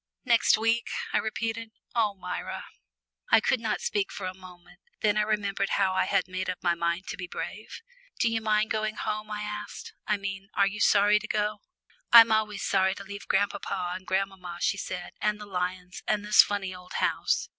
"Next 0.25 0.57
week," 0.57 0.89
I 1.13 1.19
repeated. 1.19 1.69
"Oh, 1.93 2.15
Myra!" 2.15 2.65
I 3.29 3.39
could 3.39 3.59
not 3.59 3.81
speak 3.81 4.11
for 4.11 4.25
a 4.25 4.33
moment. 4.33 4.79
Then 5.01 5.15
I 5.15 5.21
remembered 5.21 5.69
how 5.77 5.93
I 5.93 6.05
had 6.05 6.27
made 6.27 6.49
up 6.49 6.57
my 6.63 6.73
mind 6.73 7.05
to 7.09 7.17
be 7.17 7.27
brave. 7.27 7.83
"Do 8.17 8.27
you 8.27 8.41
mind 8.41 8.71
going 8.71 8.95
home?" 8.95 9.29
I 9.29 9.43
asked. 9.43 9.93
"I 10.07 10.17
mean, 10.17 10.49
are 10.55 10.65
you 10.65 10.79
sorry 10.79 11.19
to 11.19 11.27
go?" 11.27 11.61
"I'm 12.11 12.31
always 12.31 12.63
sorry 12.63 12.95
to 12.95 13.03
leave 13.03 13.27
grandpapa 13.27 13.91
and 13.95 14.07
grandmamma," 14.07 14.57
she 14.61 14.77
said, 14.79 15.11
"and 15.21 15.39
the 15.39 15.45
lions, 15.45 16.01
and 16.07 16.25
this 16.25 16.41
funny 16.41 16.73
old 16.73 16.93
house. 16.93 17.47